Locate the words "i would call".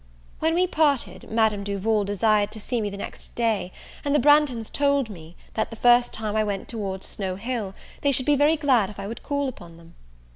8.99-9.47